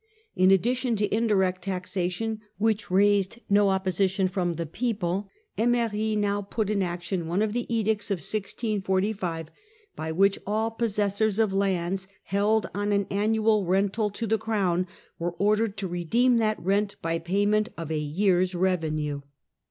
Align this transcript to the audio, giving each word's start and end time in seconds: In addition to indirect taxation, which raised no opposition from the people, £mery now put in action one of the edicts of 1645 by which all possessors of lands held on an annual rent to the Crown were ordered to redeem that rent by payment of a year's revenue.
In 0.35 0.49
addition 0.49 0.95
to 0.95 1.13
indirect 1.15 1.61
taxation, 1.61 2.41
which 2.57 2.89
raised 2.89 3.37
no 3.51 3.69
opposition 3.69 4.27
from 4.27 4.53
the 4.55 4.65
people, 4.65 5.29
£mery 5.59 6.17
now 6.17 6.41
put 6.41 6.71
in 6.71 6.81
action 6.81 7.27
one 7.27 7.43
of 7.43 7.53
the 7.53 7.71
edicts 7.71 8.09
of 8.09 8.15
1645 8.17 9.49
by 9.95 10.11
which 10.11 10.39
all 10.47 10.71
possessors 10.71 11.37
of 11.37 11.53
lands 11.53 12.07
held 12.23 12.67
on 12.73 12.91
an 12.91 13.05
annual 13.11 13.63
rent 13.63 13.93
to 13.93 14.25
the 14.25 14.39
Crown 14.39 14.87
were 15.19 15.33
ordered 15.33 15.77
to 15.77 15.87
redeem 15.87 16.37
that 16.37 16.59
rent 16.59 16.95
by 17.03 17.19
payment 17.19 17.69
of 17.77 17.91
a 17.91 17.99
year's 17.99 18.55
revenue. 18.55 19.21